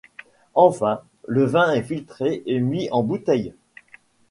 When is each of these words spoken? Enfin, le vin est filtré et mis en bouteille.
Enfin, 0.55 1.01
le 1.27 1.43
vin 1.45 1.73
est 1.73 1.83
filtré 1.83 2.41
et 2.47 2.59
mis 2.59 2.89
en 2.89 3.03
bouteille. 3.03 3.53